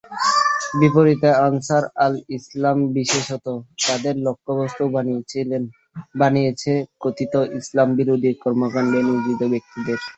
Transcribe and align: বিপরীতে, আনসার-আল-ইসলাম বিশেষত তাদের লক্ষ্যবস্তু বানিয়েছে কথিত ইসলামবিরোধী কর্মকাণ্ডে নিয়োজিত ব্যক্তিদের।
বিপরীতে, 0.79 1.29
আনসার-আল-ইসলাম 1.41 2.77
বিশেষত 2.95 3.45
তাদের 3.81 4.15
লক্ষ্যবস্তু 4.25 4.83
বানিয়েছে 6.21 6.71
কথিত 7.01 7.33
ইসলামবিরোধী 7.59 8.31
কর্মকাণ্ডে 8.43 8.99
নিয়োজিত 9.03 9.41
ব্যক্তিদের। 9.53 9.99